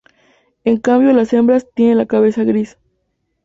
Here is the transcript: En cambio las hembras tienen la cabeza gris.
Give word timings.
En 0.63 0.77
cambio 0.77 1.13
las 1.13 1.31
hembras 1.31 1.67
tienen 1.75 1.99
la 1.99 2.07
cabeza 2.07 2.43
gris. 2.43 2.79